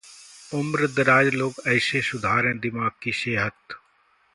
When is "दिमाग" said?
2.59-2.91